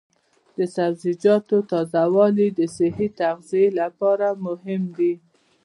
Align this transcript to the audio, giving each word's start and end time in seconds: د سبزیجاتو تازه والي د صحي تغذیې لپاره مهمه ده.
د 0.57 0.59
سبزیجاتو 0.75 1.57
تازه 1.71 2.03
والي 2.15 2.47
د 2.59 2.61
صحي 2.77 3.07
تغذیې 3.19 3.65
لپاره 3.81 4.27
مهمه 4.45 4.91
ده. 4.97 5.13